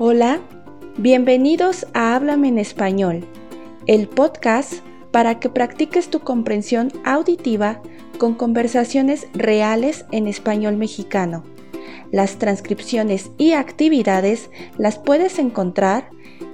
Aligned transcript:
Hola, 0.00 0.40
bienvenidos 0.96 1.84
a 1.92 2.14
Háblame 2.14 2.46
en 2.46 2.60
Español, 2.60 3.24
el 3.88 4.06
podcast 4.06 4.74
para 5.10 5.40
que 5.40 5.48
practiques 5.48 6.08
tu 6.08 6.20
comprensión 6.20 6.92
auditiva 7.04 7.82
con 8.16 8.36
conversaciones 8.36 9.26
reales 9.32 10.06
en 10.12 10.28
español 10.28 10.76
mexicano. 10.76 11.42
Las 12.12 12.38
transcripciones 12.38 13.32
y 13.38 13.54
actividades 13.54 14.52
las 14.76 15.00
puedes 15.00 15.40
encontrar 15.40 16.10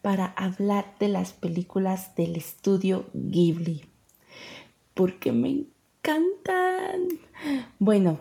para 0.00 0.26
hablar 0.26 0.94
de 1.00 1.08
las 1.08 1.32
películas 1.32 2.14
del 2.14 2.36
estudio 2.36 3.06
Ghibli 3.14 3.92
porque 4.94 5.32
me 5.32 5.48
encantan. 5.48 7.08
Bueno, 7.78 8.20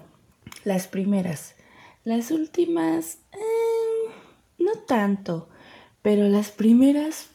las 0.63 0.88
primeras. 0.88 1.55
Las 2.03 2.31
últimas, 2.31 3.19
eh, 3.33 4.11
no 4.58 4.73
tanto, 4.88 5.49
pero 6.02 6.27
las 6.27 6.49
primeras 6.49 7.27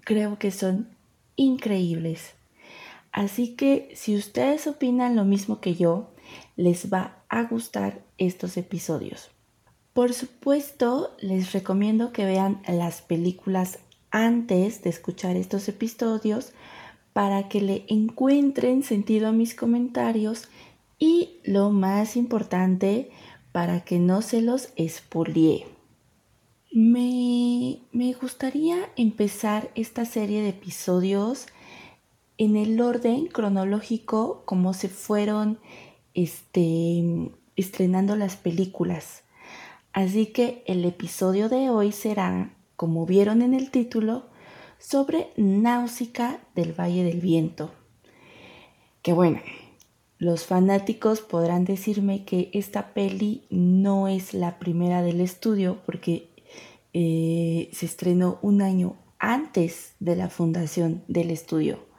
creo 0.00 0.38
que 0.38 0.50
son 0.50 0.88
increíbles. 1.36 2.34
Así 3.12 3.54
que 3.54 3.90
si 3.94 4.16
ustedes 4.16 4.66
opinan 4.66 5.14
lo 5.14 5.24
mismo 5.24 5.60
que 5.60 5.74
yo, 5.74 6.10
les 6.56 6.92
va 6.92 7.22
a 7.28 7.44
gustar 7.44 8.02
estos 8.16 8.56
episodios. 8.56 9.30
Por 9.92 10.14
supuesto, 10.14 11.14
les 11.20 11.52
recomiendo 11.52 12.12
que 12.12 12.24
vean 12.24 12.62
las 12.66 13.02
películas 13.02 13.78
antes 14.10 14.82
de 14.82 14.90
escuchar 14.90 15.36
estos 15.36 15.68
episodios 15.68 16.52
para 17.12 17.48
que 17.48 17.60
le 17.60 17.84
encuentren 17.88 18.82
sentido 18.82 19.28
a 19.28 19.32
mis 19.32 19.54
comentarios 19.54 20.48
y 20.98 21.40
lo 21.44 21.70
más 21.70 22.16
importante, 22.16 23.10
para 23.50 23.80
que 23.84 23.98
no 23.98 24.22
se 24.22 24.40
los 24.40 24.70
expolie. 24.76 25.66
Me, 26.72 27.80
me 27.92 28.14
gustaría 28.14 28.78
empezar 28.96 29.70
esta 29.74 30.06
serie 30.06 30.40
de 30.40 30.50
episodios 30.50 31.48
en 32.38 32.56
el 32.56 32.80
orden 32.80 33.26
cronológico 33.26 34.42
como 34.44 34.74
se 34.74 34.88
fueron 34.88 35.58
este, 36.14 37.30
estrenando 37.56 38.16
las 38.16 38.36
películas. 38.36 39.22
Así 39.92 40.26
que 40.26 40.62
el 40.66 40.84
episodio 40.84 41.48
de 41.48 41.70
hoy 41.70 41.92
será, 41.92 42.54
como 42.76 43.04
vieron 43.06 43.42
en 43.42 43.54
el 43.54 43.70
título, 43.70 44.26
sobre 44.78 45.28
Náusica 45.36 46.40
del 46.54 46.72
Valle 46.72 47.04
del 47.04 47.20
Viento. 47.20 47.70
Que 49.02 49.12
bueno, 49.12 49.40
los 50.18 50.44
fanáticos 50.46 51.20
podrán 51.20 51.64
decirme 51.64 52.24
que 52.24 52.50
esta 52.52 52.94
peli 52.94 53.44
no 53.50 54.08
es 54.08 54.34
la 54.34 54.58
primera 54.58 55.02
del 55.02 55.20
estudio 55.20 55.78
porque 55.84 56.30
eh, 56.94 57.68
se 57.72 57.86
estrenó 57.86 58.38
un 58.42 58.62
año 58.62 58.96
antes 59.18 59.94
de 60.00 60.16
la 60.16 60.28
fundación 60.28 61.02
del 61.08 61.30
estudio. 61.30 61.91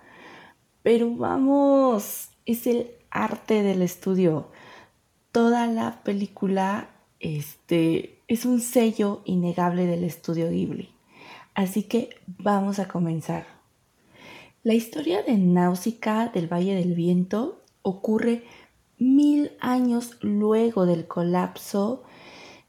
Pero 0.84 1.16
vamos, 1.16 2.30
es 2.46 2.68
el 2.68 2.92
arte 3.10 3.64
del 3.64 3.82
estudio. 3.82 4.50
Toda 5.32 5.66
la 5.66 6.04
película 6.04 6.90
este, 7.20 8.20
es 8.28 8.46
un 8.46 8.60
sello 8.60 9.22
innegable 9.24 9.86
del 9.86 10.04
estudio 10.04 10.50
Ghibli. 10.50 10.90
Así 11.56 11.84
que 11.84 12.10
vamos 12.28 12.80
a 12.80 12.88
comenzar. 12.90 13.46
La 14.64 14.74
historia 14.74 15.24
de 15.24 15.38
Náusica 15.38 16.28
del 16.28 16.52
Valle 16.52 16.76
del 16.76 16.94
Viento 16.94 17.62
ocurre 17.82 18.44
mil 18.98 19.52
años 19.60 20.18
luego 20.22 20.86
del 20.86 21.08
colapso 21.08 22.04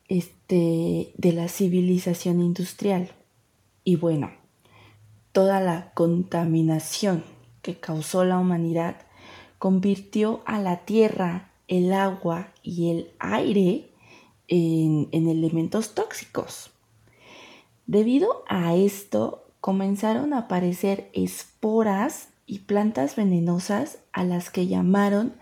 este, 0.09 1.13
de 1.17 1.33
la 1.33 1.49
civilización 1.49 2.41
industrial. 2.41 3.11
Y 3.83 3.97
bueno, 3.97 4.31
toda 5.33 5.61
la 5.61 5.93
contaminación 5.95 7.34
que 7.65 7.75
causó 7.75 8.25
la 8.25 8.39
humanidad 8.39 8.95
convirtió 9.59 10.43
a 10.45 10.61
la 10.61 10.85
tierra, 10.85 11.51
el 11.67 11.93
agua 11.93 12.53
y 12.63 12.91
el 12.91 13.11
aire 13.19 13.91
en 14.47 15.09
elementos 15.13 15.95
tóxicos. 15.95 16.71
Debido 17.87 18.45
a 18.47 18.75
esto, 18.75 19.47
comenzaron 19.61 20.35
a 20.35 20.41
aparecer 20.41 21.09
esporas 21.15 22.29
y 22.47 22.61
plantas 22.61 23.17
venenosas 23.17 23.99
a 24.13 24.25
las 24.25 24.51
que 24.51 24.67
llamaron 24.67 25.35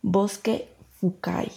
bosque 0.00 0.68
Fukai. 0.98 1.52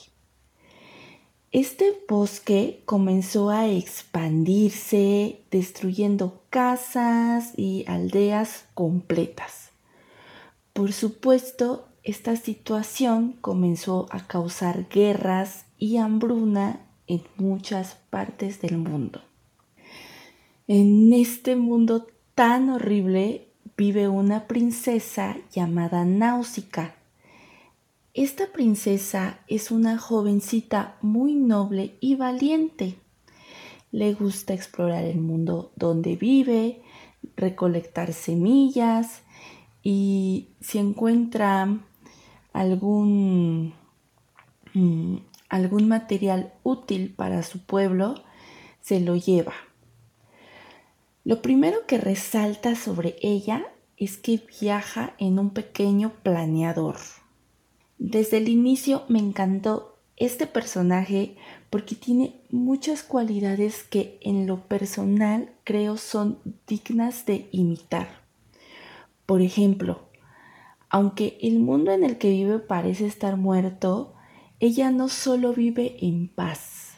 Este 1.52 1.98
bosque 2.08 2.84
comenzó 2.86 3.50
a 3.50 3.68
expandirse, 3.68 5.42
destruyendo 5.50 6.44
casas 6.50 7.54
y 7.58 7.86
aldeas 7.88 8.66
completas. 8.74 9.69
Por 10.74 10.94
supuesto, 10.94 11.88
esta 12.04 12.36
situación 12.36 13.34
comenzó 13.42 14.08
a 14.10 14.26
causar 14.26 14.88
guerras 14.90 15.66
y 15.78 15.98
hambruna 15.98 16.86
en 17.08 17.24
muchas 17.38 17.98
partes 18.10 18.62
del 18.62 18.78
mundo. 18.78 19.22
En 20.68 21.12
este 21.14 21.56
mundo 21.56 22.08
tan 22.36 22.70
horrible 22.70 23.48
vive 23.76 24.08
una 24.08 24.48
princesa 24.48 25.38
llamada 25.52 26.06
Náusica. 26.06 26.96
Esta 28.14 28.52
princesa 28.52 29.40
es 29.48 29.72
una 29.72 29.98
jovencita 29.98 30.98
muy 31.02 31.36
noble 31.36 31.98
y 32.00 32.16
valiente. 32.16 32.96
Le 33.92 34.14
gusta 34.14 34.54
explorar 34.54 35.06
el 35.06 35.20
mundo 35.20 35.72
donde 35.76 36.16
vive, 36.16 36.84
recolectar 37.36 38.14
semillas 38.14 39.24
y 39.84 40.50
si 40.62 40.78
encuentra 40.78 41.80
algún, 42.54 43.74
mm, 44.74 45.18
algún 45.50 45.88
material 45.88 46.54
útil 46.64 47.14
para 47.16 47.44
su 47.44 47.60
pueblo, 47.66 48.16
se 48.82 49.00
lo 49.00 49.16
lleva. 49.16 49.54
Lo 51.24 51.42
primero 51.42 51.86
que 51.88 51.98
resalta 51.98 52.76
sobre 52.76 53.16
ella 53.22 53.66
es 53.98 54.18
que 54.18 54.42
viaja 54.62 55.14
en 55.18 55.38
un 55.38 55.52
pequeño 55.52 56.14
planeador. 56.24 56.96
Desde 57.98 58.38
el 58.38 58.48
inicio 58.48 59.04
me 59.10 59.20
encantó 59.20 59.98
este 60.16 60.48
personaje 60.48 61.36
porque 61.70 61.96
tiene 61.96 62.42
muchas 62.50 63.04
cualidades 63.04 63.84
que 63.84 64.18
en 64.22 64.48
lo 64.48 64.68
personal 64.68 65.52
creo 65.64 65.98
son 65.98 66.40
dignas 66.68 67.26
de 67.26 67.48
imitar. 67.52 68.19
Por 69.30 69.44
ejemplo, 69.44 70.10
aunque 70.90 71.38
el 71.44 71.60
mundo 71.60 71.92
en 71.92 72.04
el 72.04 72.18
que 72.18 72.32
vive 72.32 72.58
parece 72.58 73.06
estar 73.06 73.38
muerto, 73.38 74.16
ella 74.60 74.90
no 74.90 75.08
solo 75.08 75.54
vive 75.54 75.98
en 76.02 76.30
paz, 76.30 76.94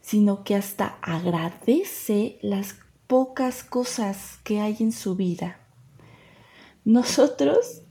sino 0.00 0.42
que 0.42 0.54
hasta 0.54 0.96
agradece 1.02 2.38
las 2.40 2.76
pocas 3.06 3.62
cosas 3.62 4.38
que 4.42 4.58
hay 4.58 4.78
en 4.80 4.90
su 4.90 5.16
vida. 5.16 5.60
Nosotros, 6.86 7.82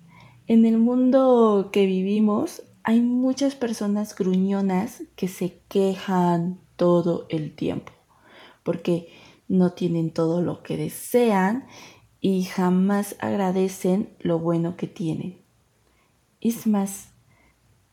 en 0.47 0.65
el 0.65 0.79
mundo 0.79 1.69
que 1.71 1.85
vivimos, 1.85 2.63
hay 2.81 3.01
muchas 3.01 3.53
personas 3.53 4.15
gruñonas 4.15 5.03
que 5.15 5.27
se 5.27 5.59
quejan 5.67 6.59
todo 6.75 7.27
el 7.29 7.55
tiempo, 7.55 7.91
porque 8.63 9.09
no 9.47 9.73
tienen 9.73 10.09
todo 10.09 10.41
lo 10.41 10.63
que 10.63 10.75
desean 10.75 11.67
y 12.27 12.43
jamás 12.45 13.15
agradecen 13.19 14.09
lo 14.19 14.39
bueno 14.39 14.77
que 14.77 14.87
tienen. 14.87 15.37
Es 16.41 16.65
más, 16.65 17.09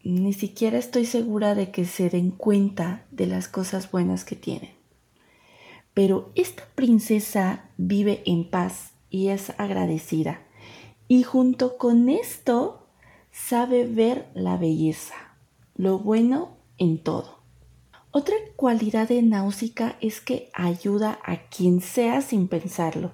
ni 0.03 0.33
siquiera 0.33 0.79
estoy 0.79 1.05
segura 1.05 1.55
de 1.55 1.71
que 1.71 1.85
se 1.85 2.09
den 2.09 2.31
cuenta 2.31 3.05
de 3.11 3.27
las 3.27 3.47
cosas 3.47 3.91
buenas 3.91 4.25
que 4.25 4.35
tienen. 4.35 4.71
Pero 5.93 6.33
esta 6.35 6.63
princesa 6.75 7.69
vive 7.77 8.23
en 8.25 8.49
paz 8.49 8.93
y 9.11 9.29
es 9.29 9.53
agradecida. 9.59 10.41
Y 11.09 11.25
junto 11.25 11.77
con 11.77 12.09
esto 12.09 12.87
sabe 13.33 13.85
ver 13.85 14.31
la 14.33 14.57
belleza, 14.57 15.37
lo 15.75 15.99
bueno 15.99 16.57
en 16.79 17.03
todo. 17.03 17.41
Otra 18.13 18.37
cualidad 18.57 19.11
de 19.11 19.21
Náusica 19.21 19.99
es 20.01 20.23
que 20.23 20.49
ayuda 20.55 21.19
a 21.23 21.51
quien 21.51 21.83
sea 21.83 22.23
sin 22.23 22.49
pensarlo, 22.49 23.13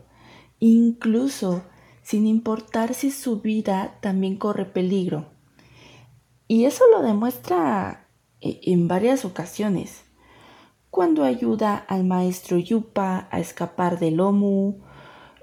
incluso 0.61 1.63
sin 2.03 2.27
importar 2.27 2.95
si 2.95 3.11
su 3.11 3.41
vida 3.41 3.99
también 4.01 4.37
corre 4.37 4.65
peligro. 4.65 5.27
Y 6.47 6.65
eso 6.65 6.85
lo 6.91 7.03
demuestra 7.03 8.09
eh, 8.41 8.61
en 8.63 8.89
varias 8.89 9.25
ocasiones. 9.25 10.05
Cuando 10.91 11.25
ayuda 11.25 11.77
al 11.77 12.05
maestro 12.05 12.57
Yupa 12.57 13.29
a 13.31 13.41
escapar 13.41 13.99
del 13.99 14.21
Omu, 14.21 14.81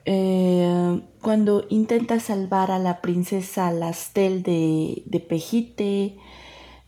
eh, 0.05 1.01
cuando 1.21 1.65
intenta 1.69 2.19
salvar 2.19 2.71
a 2.71 2.79
la 2.79 3.01
princesa 3.01 3.71
Lastel 3.71 4.41
de, 4.41 5.03
de 5.05 5.19
Pejite, 5.19 6.17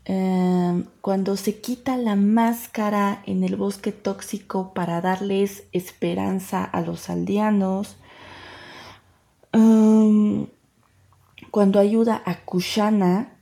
eh, 0.09 0.85
cuando 1.01 1.35
se 1.35 1.59
quita 1.59 1.97
la 1.97 2.15
máscara 2.15 3.21
en 3.25 3.43
el 3.43 3.57
bosque 3.57 3.91
tóxico 3.91 4.73
para 4.73 5.01
darles 5.01 5.63
esperanza 5.73 6.63
a 6.63 6.79
los 6.79 7.09
aldeanos, 7.09 7.97
um, 9.53 10.47
cuando 11.51 11.79
ayuda 11.79 12.23
a 12.25 12.45
Kushana, 12.45 13.37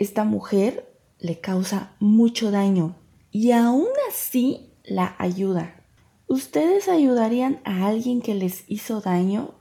esta 0.00 0.24
mujer 0.24 0.92
le 1.20 1.40
causa 1.40 1.92
mucho 2.00 2.50
daño 2.50 2.96
y 3.30 3.52
aún 3.52 3.86
así 4.10 4.72
la 4.82 5.14
ayuda. 5.18 5.84
¿Ustedes 6.26 6.88
ayudarían 6.88 7.60
a 7.64 7.86
alguien 7.86 8.22
que 8.22 8.34
les 8.34 8.64
hizo 8.68 9.00
daño? 9.00 9.54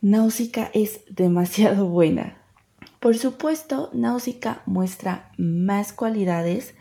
Náusica 0.00 0.70
es 0.72 1.00
demasiado 1.10 1.86
buena. 1.86 2.39
Por 3.00 3.16
supuesto, 3.16 3.88
Náusica 3.94 4.60
muestra 4.66 5.32
más 5.38 5.94
cualidades, 5.94 6.74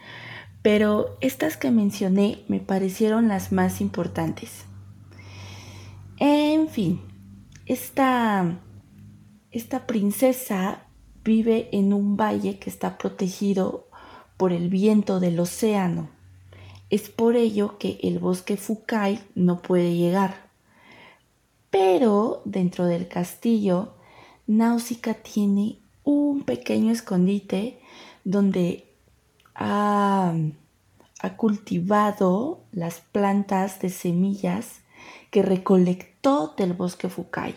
pero 0.61 1.17
estas 1.21 1.55
que 1.55 1.71
mencioné 1.71 2.43
me 2.49 2.59
parecieron 2.59 3.29
las 3.29 3.53
más 3.53 3.79
importantes. 3.79 4.65
En 6.17 6.67
fin, 6.67 6.99
esta, 7.65 8.59
esta 9.51 9.87
princesa 9.87 10.87
vive 11.23 11.69
en 11.71 11.93
un 11.93 12.17
valle 12.17 12.59
que 12.59 12.69
está 12.69 12.97
protegido 12.97 13.87
por 14.35 14.51
el 14.51 14.67
viento 14.67 15.21
del 15.21 15.39
océano. 15.39 16.09
Es 16.89 17.09
por 17.09 17.37
ello 17.37 17.77
que 17.77 17.97
el 18.03 18.19
bosque 18.19 18.57
Fukai 18.57 19.21
no 19.35 19.61
puede 19.61 19.95
llegar. 19.95 20.49
Pero 21.69 22.41
dentro 22.43 22.87
del 22.87 23.07
castillo, 23.07 23.93
Náusica 24.47 25.13
tiene 25.13 25.79
un 26.09 26.41
pequeño 26.41 26.91
escondite 26.91 27.79
donde 28.23 28.91
ha, 29.53 30.33
cultivado 31.37 32.61
las 32.71 33.01
plantas 33.01 33.79
de 33.79 33.89
semillas 33.89 34.81
que 35.31 35.43
recolectó 35.43 36.55
del 36.57 36.73
bosque 36.73 37.09
Fukai. 37.09 37.55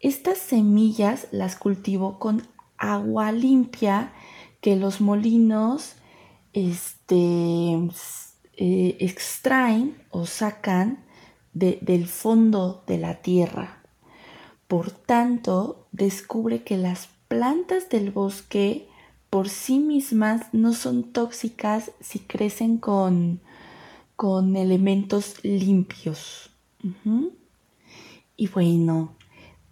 Estas 0.00 0.38
semillas 0.38 1.28
las 1.30 1.56
cultivó 1.56 2.18
con 2.18 2.42
agua 2.78 3.30
limpia 3.30 4.12
que 4.60 4.74
los 4.74 5.00
molinos 5.00 5.96
este, 6.54 7.74
eh, 8.56 8.96
extraen 8.98 10.02
o 10.10 10.26
sacan 10.26 11.04
del 11.52 12.08
fondo 12.08 12.82
de 12.86 12.98
la 12.98 13.22
tierra. 13.22 13.83
Por 14.68 14.90
tanto, 14.90 15.86
descubre 15.92 16.62
que 16.62 16.76
las 16.76 17.08
plantas 17.28 17.88
del 17.88 18.10
bosque 18.10 18.88
por 19.30 19.48
sí 19.48 19.78
mismas 19.78 20.46
no 20.52 20.72
son 20.72 21.02
tóxicas 21.12 21.90
si 22.00 22.20
crecen 22.20 22.78
con, 22.78 23.40
con 24.16 24.56
elementos 24.56 25.42
limpios. 25.42 26.50
Y 28.36 28.48
bueno, 28.48 29.16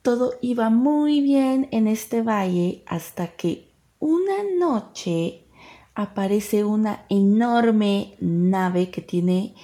todo 0.02 0.34
iba 0.40 0.68
muy 0.70 1.20
bien 1.20 1.68
en 1.70 1.86
este 1.86 2.22
valle 2.22 2.82
hasta 2.86 3.28
que 3.28 3.68
una 3.98 4.42
noche 4.58 5.44
aparece 5.94 6.64
una 6.64 7.04
enorme 7.08 8.14
nave 8.20 8.90
que 8.90 9.00
tiene 9.00 9.54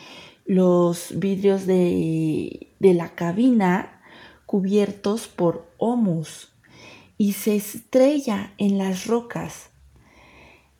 los 0.45 1.19
vidrios 1.19 1.67
de, 1.67 2.73
de 2.79 2.95
la 2.95 3.15
cabina 3.17 3.98
cubiertos 4.49 5.29
por 5.29 5.67
humus 5.77 6.49
y 7.19 7.35
se 7.35 7.55
estrella 7.55 8.55
en 8.57 8.79
las 8.79 9.07
rocas. 9.07 9.69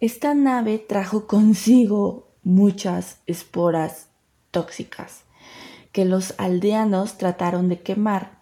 Esta 0.01 0.33
nave 0.33 0.79
trajo 0.79 1.27
consigo 1.27 2.29
muchas 2.43 3.21
esporas 3.27 4.09
tóxicas 4.53 5.25
que 5.93 6.07
los 6.07 6.33
aldeanos 6.39 7.19
trataron 7.19 7.69
de 7.69 7.83
quemar, 7.83 8.39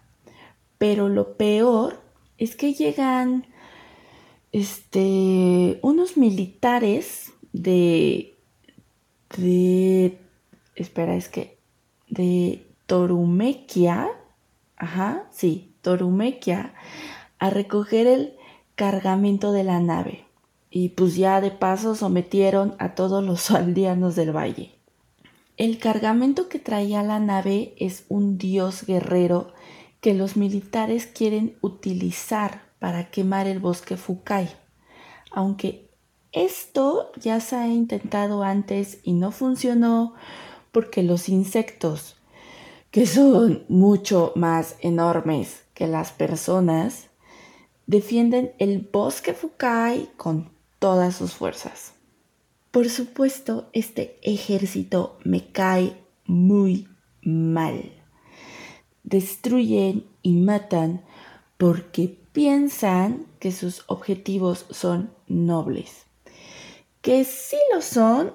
pero 0.77 1.09
lo 1.09 1.35
peor 1.35 1.99
es 2.37 2.55
que 2.55 2.73
llegan 2.73 3.47
este 4.53 5.77
unos 5.81 6.15
militares 6.15 7.33
de 7.51 8.37
de 9.35 10.17
espera 10.75 11.17
es 11.17 11.27
que 11.27 11.57
de 12.07 12.65
Torumequia 12.85 14.09
ajá, 14.77 15.25
sí, 15.31 15.73
Torumequia, 15.81 16.73
a 17.39 17.49
recoger 17.49 18.07
el 18.07 18.33
cargamento 18.75 19.51
de 19.51 19.63
la 19.63 19.79
nave. 19.79 20.25
Y 20.69 20.89
pues 20.89 21.15
ya 21.15 21.41
de 21.41 21.51
paso 21.51 21.95
sometieron 21.95 22.75
a 22.79 22.95
todos 22.95 23.23
los 23.23 23.51
aldeanos 23.51 24.15
del 24.15 24.35
valle. 24.35 24.71
El 25.57 25.79
cargamento 25.79 26.49
que 26.49 26.59
traía 26.59 27.01
la 27.01 27.19
nave 27.19 27.73
es 27.77 28.05
un 28.09 28.37
dios 28.37 28.85
guerrero 28.85 29.53
que 30.01 30.13
los 30.13 30.37
militares 30.37 31.07
quieren 31.07 31.57
utilizar 31.61 32.61
para 32.77 33.09
quemar 33.09 33.47
el 33.47 33.59
bosque 33.59 33.97
Fukai. 33.97 34.49
Aunque 35.31 35.89
esto 36.31 37.11
ya 37.19 37.39
se 37.39 37.55
ha 37.55 37.67
intentado 37.67 38.43
antes 38.43 38.99
y 39.01 39.13
no 39.13 39.31
funcionó 39.31 40.13
porque 40.71 41.01
los 41.01 41.29
insectos 41.29 42.17
que 42.97 43.05
son 43.05 43.63
mucho 43.67 44.31
más 44.33 44.75
enormes 44.79 45.61
que 45.75 45.85
las 45.85 46.11
personas, 46.11 47.09
defienden 47.85 48.53
el 48.57 48.89
bosque 48.91 49.35
Fukai 49.35 50.09
con 50.17 50.49
todas 50.79 51.15
sus 51.15 51.33
fuerzas. 51.33 51.93
Por 52.71 52.89
supuesto, 52.89 53.69
este 53.73 54.17
ejército 54.23 55.19
me 55.23 55.51
cae 55.51 55.95
muy 56.25 56.87
mal. 57.21 57.91
Destruyen 59.03 60.07
y 60.23 60.33
matan 60.33 61.05
porque 61.57 62.17
piensan 62.31 63.27
que 63.37 63.51
sus 63.51 63.83
objetivos 63.85 64.65
son 64.71 65.11
nobles. 65.27 66.07
Que 67.03 67.25
sí 67.25 67.57
lo 67.71 67.83
son, 67.83 68.33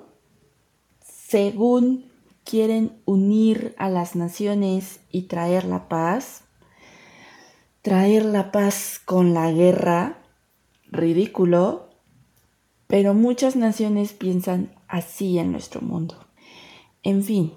según 1.01 2.12
quieren 2.53 3.01
unir 3.07 3.75
a 3.79 3.89
las 3.89 4.15
naciones 4.15 5.01
y 5.11 5.23
traer 5.23 5.65
la 5.65 5.89
paz, 5.89 6.43
traer 7.81 8.27
la 8.27 8.53
paz 8.53 9.01
con 9.03 9.33
la 9.33 9.51
guerra, 9.51 10.19
ridículo, 10.91 11.89
pero 12.89 13.15
muchas 13.15 13.57
naciones 13.57 14.13
piensan 14.13 14.71
así 14.87 15.39
en 15.39 15.51
nuestro 15.51 15.81
mundo. 15.81 16.15
En 17.03 17.25
fin, 17.25 17.55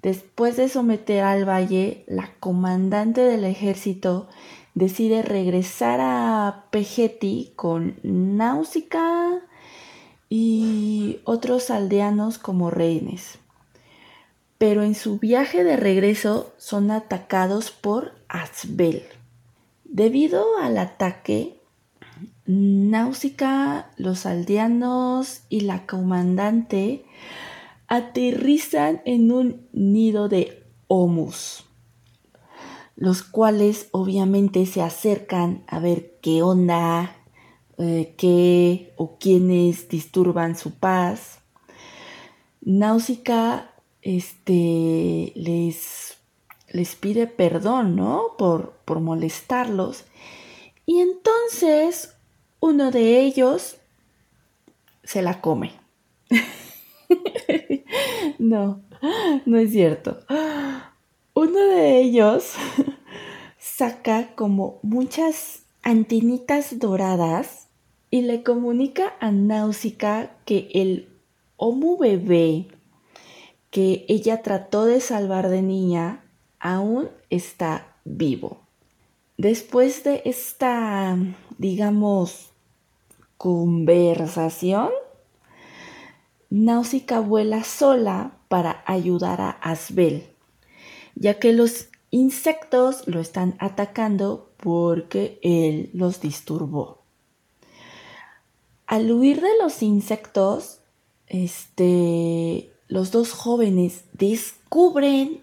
después 0.00 0.56
de 0.56 0.70
someter 0.70 1.22
al 1.22 1.46
valle, 1.46 2.04
la 2.06 2.32
comandante 2.40 3.20
del 3.20 3.44
ejército 3.44 4.26
decide 4.72 5.20
regresar 5.20 6.00
a 6.00 6.64
Pejeti 6.70 7.52
con 7.56 8.00
Náusica 8.02 9.42
y 10.30 11.20
otros 11.24 11.68
aldeanos 11.68 12.38
como 12.38 12.70
rehenes 12.70 13.38
pero 14.58 14.82
en 14.82 14.96
su 14.96 15.18
viaje 15.18 15.62
de 15.62 15.76
regreso 15.76 16.52
son 16.58 16.90
atacados 16.90 17.70
por 17.70 18.12
Asbel. 18.28 19.04
Debido 19.84 20.44
al 20.60 20.76
ataque, 20.78 21.62
Náusica, 22.46 23.90
los 23.96 24.26
aldeanos 24.26 25.42
y 25.48 25.60
la 25.60 25.86
comandante 25.86 27.04
aterrizan 27.86 29.00
en 29.04 29.30
un 29.30 29.68
nido 29.72 30.28
de 30.28 30.64
Omus, 30.88 31.64
los 32.96 33.22
cuales 33.22 33.88
obviamente 33.92 34.66
se 34.66 34.82
acercan 34.82 35.62
a 35.68 35.78
ver 35.78 36.18
qué 36.20 36.42
onda, 36.42 37.16
eh, 37.78 38.14
qué 38.18 38.92
o 38.96 39.18
quiénes 39.18 39.88
disturban 39.88 40.56
su 40.56 40.72
paz. 40.72 41.38
Náusica 42.60 43.70
este, 44.16 45.32
les, 45.34 46.16
les 46.70 46.96
pide 46.96 47.26
perdón, 47.26 47.94
¿no? 47.94 48.36
Por, 48.38 48.72
por 48.86 49.00
molestarlos. 49.00 50.06
Y 50.86 51.00
entonces 51.00 52.14
uno 52.58 52.90
de 52.90 53.20
ellos 53.20 53.76
se 55.04 55.20
la 55.20 55.42
come. 55.42 55.72
no, 58.38 58.80
no 59.44 59.58
es 59.58 59.72
cierto. 59.72 60.20
Uno 61.34 61.66
de 61.66 62.00
ellos 62.00 62.54
saca 63.58 64.34
como 64.34 64.80
muchas 64.82 65.64
antenitas 65.82 66.78
doradas 66.78 67.68
y 68.10 68.22
le 68.22 68.42
comunica 68.42 69.16
a 69.20 69.32
Náusica 69.32 70.30
que 70.46 70.70
el 70.72 71.10
Homo 71.58 71.98
bebé 71.98 72.68
que 73.70 74.04
ella 74.08 74.42
trató 74.42 74.84
de 74.86 75.00
salvar 75.00 75.48
de 75.48 75.62
niña 75.62 76.24
aún 76.58 77.08
está 77.30 77.96
vivo. 78.04 78.60
Después 79.36 80.02
de 80.04 80.22
esta, 80.24 81.16
digamos, 81.58 82.50
conversación, 83.36 84.90
Náusica 86.50 87.20
vuela 87.20 87.62
sola 87.62 88.32
para 88.48 88.82
ayudar 88.86 89.40
a 89.40 89.50
Asbel, 89.50 90.26
ya 91.14 91.38
que 91.38 91.52
los 91.52 91.88
insectos 92.10 93.06
lo 93.06 93.20
están 93.20 93.54
atacando 93.58 94.50
porque 94.56 95.38
él 95.42 95.90
los 95.92 96.20
disturbó. 96.20 97.02
Al 98.86 99.12
huir 99.12 99.42
de 99.42 99.58
los 99.60 99.82
insectos, 99.82 100.80
este, 101.26 102.72
los 102.88 103.10
dos 103.10 103.32
jóvenes 103.32 104.04
descubren 104.12 105.40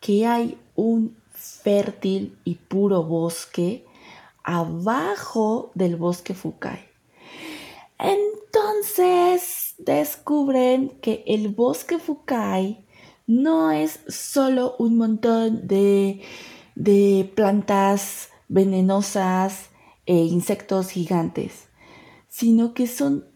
que 0.00 0.26
hay 0.26 0.58
un 0.74 1.16
fértil 1.32 2.38
y 2.44 2.54
puro 2.54 3.02
bosque 3.02 3.84
abajo 4.44 5.70
del 5.74 5.96
bosque 5.96 6.34
Fukai. 6.34 6.80
Entonces 7.98 9.74
descubren 9.78 10.90
que 11.00 11.24
el 11.26 11.48
bosque 11.48 11.98
Fukai 11.98 12.84
no 13.26 13.70
es 13.70 14.00
solo 14.08 14.76
un 14.78 14.96
montón 14.96 15.66
de, 15.66 16.22
de 16.74 17.30
plantas 17.34 18.28
venenosas 18.48 19.70
e 20.04 20.16
insectos 20.16 20.90
gigantes, 20.90 21.68
sino 22.28 22.74
que 22.74 22.86
son 22.86 23.26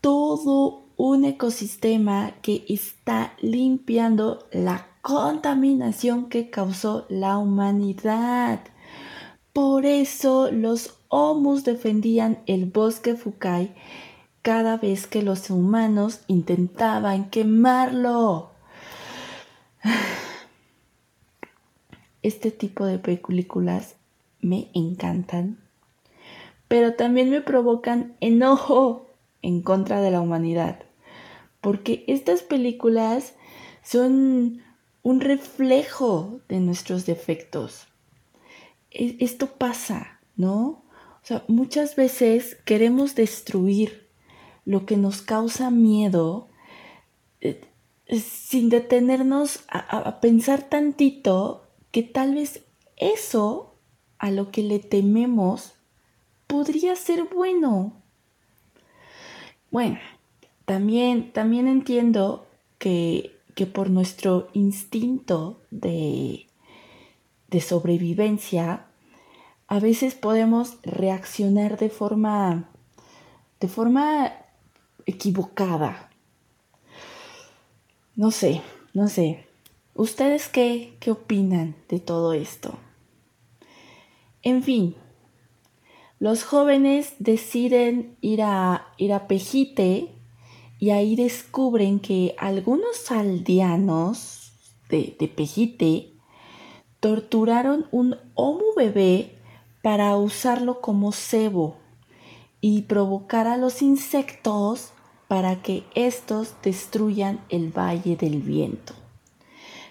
todo 0.00 0.79
un 1.02 1.24
ecosistema 1.24 2.34
que 2.42 2.66
está 2.68 3.32
limpiando 3.40 4.46
la 4.52 4.86
contaminación 5.00 6.28
que 6.28 6.50
causó 6.50 7.06
la 7.08 7.38
humanidad. 7.38 8.60
Por 9.54 9.86
eso 9.86 10.50
los 10.52 10.98
Omus 11.08 11.64
defendían 11.64 12.40
el 12.44 12.66
bosque 12.66 13.14
Fukai 13.14 13.74
cada 14.42 14.76
vez 14.76 15.06
que 15.06 15.22
los 15.22 15.48
humanos 15.48 16.20
intentaban 16.26 17.30
quemarlo. 17.30 18.50
Este 22.22 22.50
tipo 22.50 22.84
de 22.84 22.98
películas 22.98 23.94
me 24.42 24.68
encantan, 24.74 25.56
pero 26.68 26.92
también 26.92 27.30
me 27.30 27.40
provocan 27.40 28.14
enojo 28.20 29.06
en 29.40 29.62
contra 29.62 30.02
de 30.02 30.10
la 30.10 30.20
humanidad 30.20 30.84
porque 31.60 32.04
estas 32.08 32.42
películas 32.42 33.34
son 33.82 34.62
un 35.02 35.20
reflejo 35.20 36.40
de 36.48 36.60
nuestros 36.60 37.06
defectos. 37.06 37.86
E, 38.90 39.16
esto 39.20 39.46
pasa, 39.46 40.20
¿no? 40.36 40.84
O 41.22 41.24
sea, 41.24 41.44
muchas 41.48 41.96
veces 41.96 42.56
queremos 42.64 43.14
destruir 43.14 44.08
lo 44.64 44.86
que 44.86 44.96
nos 44.96 45.22
causa 45.22 45.70
miedo 45.70 46.48
eh, 47.40 47.60
sin 48.06 48.68
detenernos 48.68 49.60
a 49.68 50.20
pensar 50.20 50.68
tantito 50.68 51.68
que 51.92 52.02
tal 52.02 52.34
vez 52.34 52.64
eso 52.96 53.74
a 54.18 54.30
lo 54.30 54.50
que 54.50 54.62
le 54.62 54.78
tememos 54.78 55.74
podría 56.46 56.96
ser 56.96 57.24
bueno. 57.24 58.02
Bueno, 59.70 59.98
también, 60.70 61.32
también 61.32 61.66
entiendo 61.66 62.46
que, 62.78 63.40
por 63.74 63.90
nuestro 63.90 64.50
instinto 64.52 65.60
de, 65.72 66.46
de 67.48 67.60
sobrevivencia, 67.60 68.86
a 69.66 69.80
veces 69.80 70.14
podemos 70.14 70.76
reaccionar 70.84 71.76
de 71.76 71.90
forma, 71.90 72.70
de 73.58 73.66
forma 73.66 74.32
equivocada. 75.06 76.08
No 78.14 78.30
sé, 78.30 78.62
no 78.94 79.08
sé. 79.08 79.48
¿Ustedes 79.96 80.48
qué, 80.48 80.96
qué 81.00 81.10
opinan 81.10 81.74
de 81.88 81.98
todo 81.98 82.32
esto? 82.32 82.78
En 84.44 84.62
fin, 84.62 84.94
los 86.20 86.44
jóvenes 86.44 87.14
deciden 87.18 88.16
ir 88.20 88.42
a, 88.42 88.86
ir 88.98 89.12
a 89.12 89.26
Pejite 89.26 90.19
y 90.80 90.90
ahí 90.90 91.14
descubren 91.14 92.00
que 92.00 92.34
algunos 92.38 93.10
aldeanos 93.10 94.52
de, 94.88 95.14
de 95.20 95.28
Pejite 95.28 96.14
torturaron 97.00 97.86
un 97.90 98.16
homo 98.34 98.64
bebé 98.74 99.36
para 99.82 100.16
usarlo 100.16 100.80
como 100.80 101.12
cebo 101.12 101.76
y 102.62 102.82
provocar 102.82 103.46
a 103.46 103.58
los 103.58 103.82
insectos 103.82 104.92
para 105.28 105.62
que 105.62 105.84
estos 105.94 106.54
destruyan 106.62 107.44
el 107.50 107.70
Valle 107.76 108.16
del 108.16 108.40
Viento. 108.40 108.94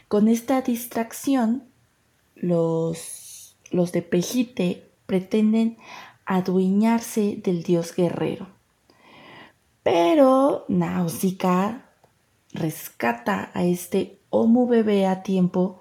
Con 0.07 0.27
esta 0.27 0.61
distracción, 0.61 1.63
los, 2.35 3.55
los 3.71 3.91
de 3.91 4.01
Pejite 4.01 4.89
pretenden 5.05 5.77
adueñarse 6.25 7.39
del 7.43 7.61
dios 7.61 7.95
guerrero. 7.95 8.58
Pero 9.91 10.65
Náusica 10.67 11.89
rescata 12.53 13.49
a 13.55 13.63
este 13.63 14.19
Homo 14.29 14.67
bebé 14.67 15.07
a 15.07 15.23
tiempo 15.23 15.79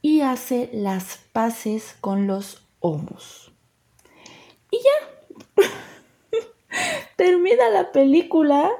y 0.00 0.20
hace 0.20 0.70
las 0.72 1.18
paces 1.32 1.96
con 2.00 2.28
los 2.28 2.62
Homos. 2.78 3.50
Y 4.70 4.76
ya, 4.76 5.64
termina 7.16 7.68
la 7.70 7.90
película. 7.90 8.70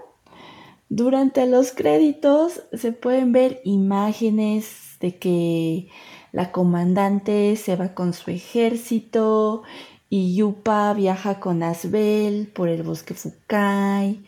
Durante 0.88 1.46
los 1.46 1.72
créditos 1.72 2.62
se 2.72 2.92
pueden 2.92 3.32
ver 3.32 3.60
imágenes 3.64 4.96
de 5.00 5.18
que 5.18 5.88
la 6.30 6.52
comandante 6.52 7.56
se 7.56 7.74
va 7.74 7.94
con 7.94 8.12
su 8.12 8.30
ejército 8.30 9.64
y 10.08 10.36
Yupa 10.36 10.94
viaja 10.94 11.40
con 11.40 11.64
Asbel 11.64 12.46
por 12.54 12.68
el 12.68 12.84
bosque 12.84 13.14
Fukai 13.14 14.22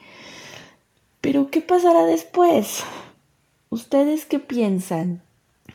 pero 1.21 1.51
¿qué 1.51 1.61
pasará 1.61 2.05
después? 2.05 2.83
¿Ustedes 3.69 4.27
qué 4.27 4.39
piensan? 4.39 5.23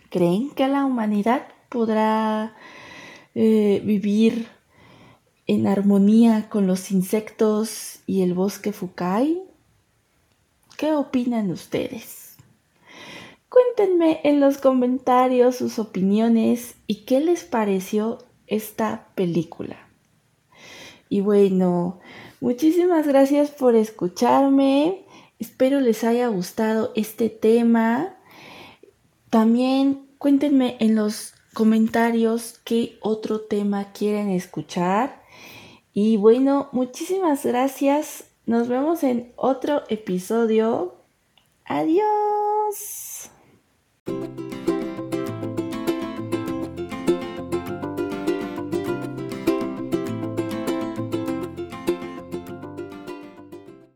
¿Creen 0.09 0.49
que 0.51 0.67
la 0.67 0.85
humanidad 0.85 1.47
podrá 1.69 2.55
eh, 3.35 3.81
vivir 3.83 4.47
en 5.47 5.67
armonía 5.67 6.49
con 6.49 6.67
los 6.67 6.91
insectos 6.91 7.99
y 8.07 8.21
el 8.21 8.33
bosque 8.33 8.71
Fukai? 8.71 9.41
¿Qué 10.77 10.93
opinan 10.93 11.51
ustedes? 11.51 12.35
Cuéntenme 13.49 14.19
en 14.23 14.41
los 14.41 14.57
comentarios 14.57 15.55
sus 15.55 15.79
opiniones 15.79 16.75
y 16.87 17.05
qué 17.05 17.21
les 17.21 17.45
pareció 17.45 18.17
esta 18.47 19.07
película. 19.15 19.77
Y 21.07 21.21
bueno, 21.21 22.01
muchísimas 22.41 23.07
gracias 23.07 23.51
por 23.51 23.75
escucharme. 23.75 25.04
Espero 25.39 25.81
les 25.81 26.03
haya 26.03 26.27
gustado 26.27 26.91
este 26.95 27.29
tema. 27.29 28.17
También 29.29 30.07
cuéntenme 30.17 30.77
en 30.79 30.95
los 30.95 31.33
comentarios 31.53 32.59
qué 32.63 32.97
otro 33.01 33.41
tema 33.41 33.91
quieren 33.91 34.29
escuchar. 34.29 35.23
Y 35.93 36.17
bueno, 36.17 36.69
muchísimas 36.71 37.45
gracias. 37.45 38.25
Nos 38.45 38.67
vemos 38.67 39.03
en 39.03 39.33
otro 39.35 39.83
episodio. 39.89 40.95
Adiós. 41.65 43.29